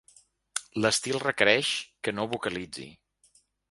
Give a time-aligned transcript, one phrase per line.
[0.85, 1.71] L'estil requereix
[2.05, 2.93] que no vocalitzi.